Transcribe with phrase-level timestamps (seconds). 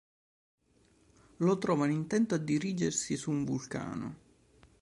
[1.37, 4.15] Lo trovano intento a dirigersi su un vulcano.